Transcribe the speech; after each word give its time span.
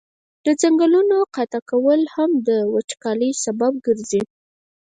د 0.45 0.47
ځنګلونو 0.61 1.17
قطع 1.35 1.61
کول 1.69 2.01
هم 2.15 2.31
د 2.47 2.49
وچکالی 2.73 3.31
سبب 3.43 3.73
ګرځي. 3.85 4.21